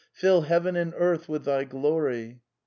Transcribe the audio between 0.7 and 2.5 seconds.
and earth with Thy glory."